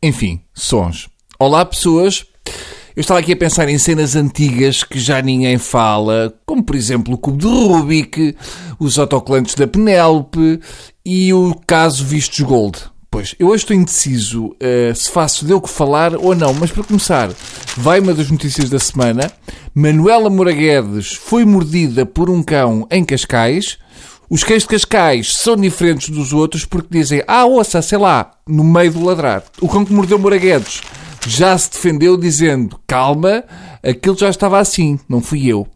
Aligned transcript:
Enfim, 0.00 0.40
sons. 0.54 1.08
Olá, 1.36 1.64
pessoas. 1.64 2.24
Eu 2.94 3.00
estava 3.00 3.18
aqui 3.18 3.32
a 3.32 3.36
pensar 3.36 3.68
em 3.68 3.76
cenas 3.76 4.14
antigas 4.14 4.84
que 4.84 5.00
já 5.00 5.20
ninguém 5.20 5.58
fala, 5.58 6.32
como 6.46 6.62
por 6.62 6.76
exemplo 6.76 7.14
o 7.14 7.18
cubo 7.18 7.38
de 7.38 7.46
Rubik, 7.46 8.36
os 8.78 9.00
autocolantes 9.00 9.56
da 9.56 9.66
Penélope 9.66 10.60
e 11.04 11.32
o 11.32 11.52
caso 11.66 12.04
Vistos 12.04 12.40
Gold. 12.40 12.78
Pois, 13.10 13.34
eu 13.36 13.48
hoje 13.48 13.64
estou 13.64 13.76
indeciso 13.76 14.46
uh, 14.46 14.94
se 14.94 15.10
faço 15.10 15.44
de 15.44 15.50
eu 15.50 15.60
que 15.60 15.68
falar 15.68 16.14
ou 16.14 16.36
não, 16.36 16.54
mas 16.54 16.70
para 16.70 16.84
começar, 16.84 17.30
vai 17.76 17.98
uma 17.98 18.14
das 18.14 18.30
notícias 18.30 18.70
da 18.70 18.78
semana. 18.78 19.32
Manuela 19.74 20.30
Moraguedes 20.30 21.14
foi 21.14 21.44
mordida 21.44 22.06
por 22.06 22.30
um 22.30 22.44
cão 22.44 22.86
em 22.92 23.04
Cascais. 23.04 23.76
Os 24.30 24.44
cães 24.44 24.62
de 24.62 24.68
Cascais 24.68 25.36
são 25.36 25.56
diferentes 25.56 26.10
dos 26.10 26.34
outros 26.34 26.64
porque 26.66 26.88
dizem, 26.90 27.22
ah, 27.26 27.46
ouça, 27.46 27.80
sei 27.80 27.96
lá, 27.96 28.32
no 28.46 28.62
meio 28.62 28.92
do 28.92 29.04
ladrar. 29.04 29.42
O 29.60 29.68
cão 29.68 29.84
que 29.84 29.92
mordeu 29.92 30.18
Moraguedes 30.18 30.82
já 31.26 31.56
se 31.56 31.70
defendeu 31.70 32.16
dizendo, 32.16 32.78
calma, 32.86 33.42
aquilo 33.82 34.18
já 34.18 34.28
estava 34.28 34.58
assim, 34.58 34.98
não 35.08 35.22
fui 35.22 35.46
eu. 35.46 35.66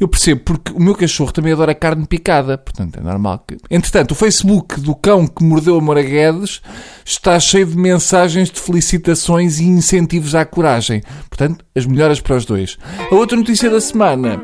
Eu 0.00 0.08
percebo, 0.08 0.40
porque 0.42 0.72
o 0.72 0.80
meu 0.80 0.94
cachorro 0.94 1.32
também 1.32 1.52
adora 1.52 1.74
carne 1.74 2.06
picada, 2.06 2.56
portanto 2.56 2.96
é 2.98 3.02
normal 3.02 3.44
que... 3.46 3.56
Entretanto, 3.70 4.12
o 4.12 4.14
Facebook 4.14 4.80
do 4.80 4.94
cão 4.94 5.26
que 5.26 5.42
mordeu 5.42 5.76
a 5.76 5.80
Moura 5.80 6.02
Guedes 6.02 6.62
está 7.04 7.38
cheio 7.40 7.66
de 7.66 7.76
mensagens 7.76 8.50
de 8.50 8.60
felicitações 8.60 9.58
e 9.58 9.64
incentivos 9.64 10.34
à 10.34 10.44
coragem. 10.44 11.02
Portanto, 11.28 11.64
as 11.74 11.86
melhoras 11.86 12.20
para 12.20 12.36
os 12.36 12.44
dois. 12.44 12.78
A 13.10 13.14
outra 13.14 13.36
notícia 13.36 13.68
da 13.68 13.80
semana 13.80 14.40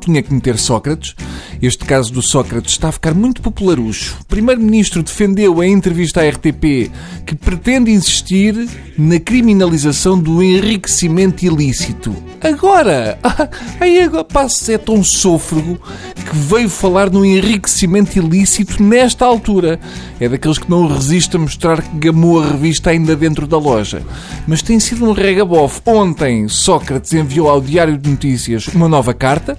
tinha 0.00 0.22
que 0.22 0.32
meter 0.32 0.58
Sócrates. 0.58 1.14
Este 1.62 1.84
caso 1.84 2.12
do 2.12 2.22
Sócrates 2.22 2.72
está 2.72 2.88
a 2.88 2.92
ficar 2.92 3.14
muito 3.14 3.42
popularucho. 3.42 4.18
O 4.22 4.24
primeiro-ministro 4.24 5.02
defendeu 5.02 5.62
em 5.62 5.72
entrevista 5.72 6.20
à 6.20 6.28
RTP 6.28 6.90
que 7.26 7.34
pretende 7.34 7.90
insistir 7.90 8.68
na 8.98 9.18
criminalização 9.20 10.18
do 10.18 10.42
enriquecimento 10.42 11.44
ilícito. 11.44 12.14
Agora! 12.40 13.18
Aí 13.78 14.00
agora 14.00 14.24
passa 14.24 14.72
é 14.72 14.78
tão 14.78 15.04
sôfrego 15.04 15.78
que 16.14 16.36
veio 16.36 16.70
falar 16.70 17.10
no 17.10 17.24
enriquecimento 17.24 18.18
ilícito 18.18 18.82
nesta 18.82 19.26
altura. 19.26 19.78
É 20.18 20.28
daqueles 20.28 20.58
que 20.58 20.70
não 20.70 20.86
resiste 20.86 21.36
a 21.36 21.38
mostrar 21.38 21.82
que 21.82 21.98
gamou 21.98 22.42
a 22.42 22.48
revista 22.52 22.90
ainda 22.90 23.14
dentro 23.14 23.46
da 23.46 23.58
loja. 23.58 24.02
Mas 24.46 24.62
tem 24.62 24.80
sido 24.80 25.04
um 25.04 25.12
regabof. 25.12 25.80
Ontem, 25.84 26.48
Sócrates 26.48 27.12
enviou 27.12 27.48
ao 27.48 27.60
Diário 27.60 27.98
de 27.98 28.08
Notícias 28.08 28.66
uma 28.68 28.88
nova 28.88 29.12
carta 29.12 29.58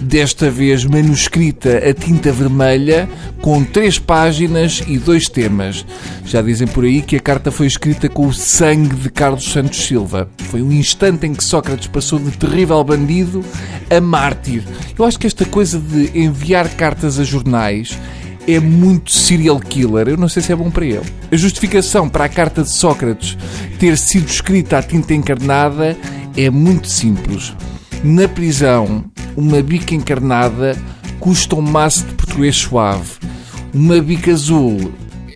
desta 0.00 0.50
vez 0.50 0.84
manuscrita 0.84 1.78
a 1.78 1.94
tinta 1.94 2.30
vermelha, 2.32 3.08
com 3.40 3.64
três 3.64 3.98
páginas 3.98 4.82
e 4.86 4.98
dois 4.98 5.28
temas. 5.28 5.84
Já 6.24 6.42
dizem 6.42 6.66
por 6.66 6.84
aí 6.84 7.02
que 7.02 7.16
a 7.16 7.20
carta 7.20 7.50
foi 7.50 7.66
escrita 7.66 8.08
com 8.08 8.26
o 8.26 8.32
sangue 8.32 8.94
de 8.94 9.10
Carlos 9.10 9.50
Santos 9.50 9.84
Silva. 9.84 10.28
Foi 10.50 10.62
um 10.62 10.72
instante 10.72 11.26
em 11.26 11.34
que 11.34 11.44
Sócrates 11.44 11.86
passou 11.86 12.18
de 12.18 12.30
terrível 12.32 12.82
bandido 12.84 13.44
a 13.90 14.00
mártir. 14.00 14.62
Eu 14.98 15.04
acho 15.04 15.18
que 15.18 15.26
esta 15.26 15.44
coisa 15.44 15.78
de 15.78 16.18
enviar 16.18 16.68
cartas 16.70 17.18
a 17.18 17.24
jornais 17.24 17.98
é 18.46 18.60
muito 18.60 19.10
serial 19.10 19.58
killer. 19.58 20.08
Eu 20.08 20.16
não 20.16 20.28
sei 20.28 20.42
se 20.42 20.52
é 20.52 20.56
bom 20.56 20.70
para 20.70 20.84
ele. 20.84 21.02
A 21.30 21.36
justificação 21.36 22.08
para 22.08 22.24
a 22.24 22.28
carta 22.28 22.62
de 22.62 22.70
Sócrates 22.70 23.36
ter 23.78 23.98
sido 23.98 24.28
escrita 24.28 24.78
à 24.78 24.82
tinta 24.82 25.14
encarnada 25.14 25.96
é 26.36 26.50
muito 26.50 26.88
simples. 26.88 27.52
Na 28.08 28.28
prisão, 28.28 29.04
uma 29.36 29.60
bica 29.60 29.92
encarnada 29.92 30.76
custa 31.18 31.56
um 31.56 31.60
maço 31.60 32.06
de 32.06 32.14
português 32.14 32.54
suave. 32.54 33.14
Uma 33.74 34.00
bica 34.00 34.30
azul 34.30 34.92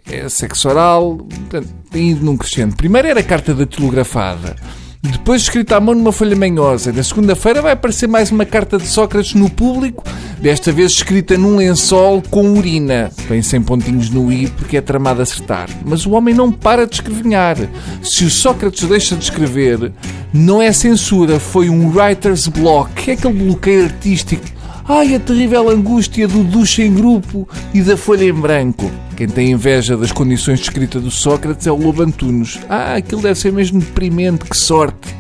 é 0.09 0.29
sexo 0.29 0.69
oral, 0.69 1.17
portanto, 1.17 1.69
ido 1.93 2.25
num 2.25 2.37
crescendo. 2.37 2.77
Primeiro 2.77 3.09
era 3.09 3.19
a 3.19 3.25
carta 3.25 3.53
da 3.53 3.67
telografada. 3.67 4.55
Depois 5.03 5.41
escrita 5.41 5.77
à 5.77 5.81
mão 5.81 5.95
numa 5.95 6.13
folha 6.13 6.37
manhosa. 6.37 6.93
Na 6.93 7.03
segunda-feira 7.03 7.63
vai 7.63 7.73
aparecer 7.73 8.07
mais 8.07 8.31
uma 8.31 8.45
carta 8.45 8.77
de 8.77 8.87
Sócrates 8.87 9.33
no 9.33 9.49
público, 9.49 10.05
desta 10.39 10.71
vez 10.71 10.93
escrita 10.93 11.39
num 11.39 11.57
lençol 11.57 12.23
com 12.31 12.53
urina. 12.53 13.11
Bem 13.27 13.41
sem 13.41 13.63
pontinhos 13.63 14.11
no 14.11 14.31
i, 14.31 14.47
porque 14.49 14.77
é 14.77 14.81
tramado 14.83 15.23
acertar. 15.23 15.71
Mas 15.87 16.05
o 16.05 16.11
homem 16.11 16.35
não 16.35 16.53
para 16.53 16.87
de 16.87 16.97
escrevinhar. 16.97 17.57
Se 18.03 18.25
o 18.27 18.31
Sócrates 18.31 18.87
deixa 18.87 19.17
de 19.17 19.25
escrever, 19.25 19.91
não 20.35 20.61
é 20.61 20.71
censura, 20.71 21.41
foi 21.41 21.71
um 21.71 21.89
writer's 21.89 22.47
block. 22.47 23.11
É 23.11 23.15
aquele 23.15 23.35
bloqueio 23.35 23.85
artístico. 23.85 24.60
Ai, 24.89 25.15
a 25.15 25.21
terrível 25.21 25.69
angústia 25.71 26.27
do 26.27 26.43
duche 26.43 26.83
em 26.83 26.93
grupo 26.95 27.49
e 27.73 27.81
da 27.81 27.97
folha 27.97 28.25
em 28.25 28.33
branco. 28.33 28.91
Quem 29.17 29.29
tem 29.29 29.51
inveja 29.53 29.97
das 29.97 30.11
condições 30.11 30.59
de 30.59 30.65
escrita 30.65 30.99
do 30.99 31.11
Sócrates 31.11 31.67
é 31.67 31.73
o 31.73 31.77
Lobo 31.77 32.03
Antunes. 32.03 32.59
Ah, 32.69 32.95
aquilo 32.95 33.23
deve 33.23 33.39
ser 33.39 33.53
mesmo 33.53 33.79
deprimente, 33.81 34.45
que 34.45 34.57
sorte. 34.57 35.15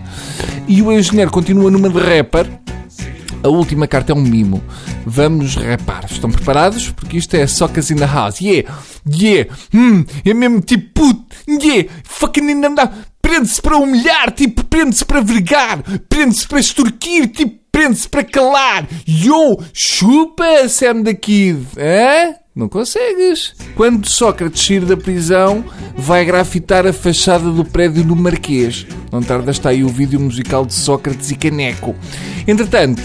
E 0.66 0.82
o 0.82 0.90
engenheiro 0.92 1.30
continua 1.30 1.70
numa 1.70 1.88
de 1.88 1.98
rapper. 1.98 2.46
A 3.42 3.48
última 3.48 3.86
carta 3.86 4.12
é 4.12 4.14
um 4.14 4.20
mimo. 4.20 4.62
Vamos 5.06 5.54
rapar. 5.56 6.04
Estão 6.10 6.30
preparados? 6.30 6.90
Porque 6.90 7.16
isto 7.16 7.34
é 7.34 7.46
Socas 7.46 7.90
in 7.90 7.96
the 7.96 8.06
house. 8.06 8.40
Yeah, 8.40 8.68
yeah, 9.10 9.50
hum, 9.72 10.04
é 10.24 10.34
mesmo 10.34 10.60
tipo 10.60 10.92
puto. 10.94 11.36
Yeah, 11.48 11.88
fucking 12.04 12.48
ainda 12.48 12.70
dá. 12.70 12.92
Prende-se 13.22 13.62
para 13.62 13.76
humilhar, 13.76 14.32
tipo, 14.32 14.64
prende-se 14.64 15.04
para 15.04 15.20
vergar, 15.20 15.82
prende-se 16.08 16.48
para 16.48 16.58
extorquir, 16.58 17.28
tipo, 17.28 17.59
prende-se 17.80 18.06
para 18.06 18.22
calar. 18.22 18.86
Yo, 19.08 19.58
chupa, 19.72 20.68
Sam 20.68 21.00
da 21.00 21.14
Kid. 21.14 21.66
Hã? 21.78 22.34
Não 22.54 22.68
consegues. 22.68 23.54
Quando 23.74 24.06
Sócrates 24.06 24.66
sair 24.66 24.84
da 24.84 24.98
prisão, 24.98 25.64
vai 25.96 26.26
grafitar 26.26 26.86
a 26.86 26.92
fachada 26.92 27.50
do 27.50 27.64
prédio 27.64 28.04
do 28.04 28.14
Marquês. 28.14 28.86
Não 29.10 29.22
tarda 29.22 29.50
está 29.50 29.70
aí 29.70 29.82
o 29.82 29.88
vídeo 29.88 30.20
musical 30.20 30.66
de 30.66 30.74
Sócrates 30.74 31.30
e 31.30 31.36
Caneco. 31.36 31.94
Entretanto, 32.46 33.02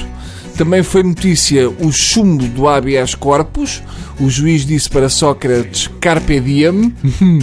também 0.58 0.84
foi 0.84 1.04
notícia 1.04 1.70
o 1.70 1.90
chumbo 1.90 2.46
do 2.50 2.68
habeas 2.68 3.16
corpus. 3.16 3.82
O 4.20 4.30
juiz 4.30 4.66
disse 4.66 4.90
para 4.90 5.08
Sócrates 5.08 5.90
carpe 6.02 6.38
diem. 6.42 6.94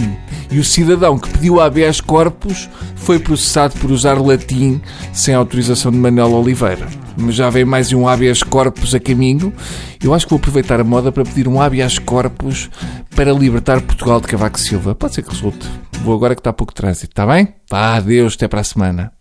e 0.51 0.59
o 0.59 0.63
cidadão 0.63 1.17
que 1.17 1.29
pediu 1.29 1.59
habeas 1.59 1.99
corpus 1.99 2.69
foi 2.95 3.17
processado 3.17 3.73
por 3.79 3.89
usar 3.89 4.21
latim 4.21 4.79
sem 5.11 5.33
autorização 5.33 5.91
de 5.91 5.97
Manuel 5.97 6.33
Oliveira 6.33 7.02
já 7.29 7.49
vem 7.49 7.65
mais 7.65 7.91
um 7.93 8.07
habeas 8.07 8.43
corpus 8.43 8.93
a 8.95 8.99
caminho. 8.99 9.53
Eu 10.03 10.13
acho 10.13 10.25
que 10.25 10.31
vou 10.31 10.37
aproveitar 10.37 10.79
a 10.79 10.83
moda 10.83 11.11
para 11.11 11.23
pedir 11.23 11.47
um 11.47 11.61
habeas 11.61 11.99
corpus 11.99 12.69
para 13.15 13.31
libertar 13.31 13.81
Portugal 13.81 14.19
de 14.19 14.27
Cavaco 14.27 14.59
Silva. 14.59 14.95
Pode 14.95 15.15
ser 15.15 15.23
que 15.23 15.29
resulte. 15.29 15.67
Vou 16.03 16.15
agora 16.15 16.35
que 16.35 16.41
está 16.41 16.51
pouco 16.51 16.73
trânsito, 16.73 17.11
está 17.11 17.25
bem? 17.25 17.53
Pá, 17.69 17.95
adeus, 17.95 18.35
até 18.35 18.47
para 18.47 18.61
a 18.61 18.63
semana. 18.63 19.11